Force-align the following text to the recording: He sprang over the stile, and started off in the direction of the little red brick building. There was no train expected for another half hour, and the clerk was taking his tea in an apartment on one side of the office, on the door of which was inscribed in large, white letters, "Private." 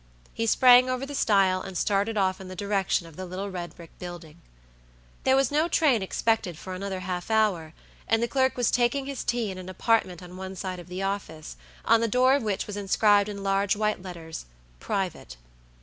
He 0.33 0.47
sprang 0.47 0.89
over 0.89 1.05
the 1.05 1.13
stile, 1.13 1.61
and 1.61 1.77
started 1.77 2.17
off 2.17 2.41
in 2.41 2.47
the 2.47 2.55
direction 2.55 3.05
of 3.05 3.17
the 3.17 3.25
little 3.27 3.51
red 3.51 3.75
brick 3.75 3.91
building. 3.99 4.41
There 5.25 5.35
was 5.35 5.51
no 5.51 5.67
train 5.67 6.01
expected 6.01 6.57
for 6.57 6.73
another 6.73 7.01
half 7.01 7.29
hour, 7.29 7.73
and 8.07 8.23
the 8.23 8.27
clerk 8.27 8.57
was 8.57 8.71
taking 8.71 9.05
his 9.05 9.23
tea 9.23 9.51
in 9.51 9.59
an 9.59 9.69
apartment 9.69 10.23
on 10.23 10.37
one 10.37 10.55
side 10.55 10.79
of 10.79 10.87
the 10.87 11.03
office, 11.03 11.55
on 11.85 12.01
the 12.01 12.07
door 12.07 12.33
of 12.33 12.41
which 12.41 12.65
was 12.65 12.77
inscribed 12.77 13.29
in 13.29 13.43
large, 13.43 13.75
white 13.75 14.01
letters, 14.01 14.45
"Private." 14.79 15.37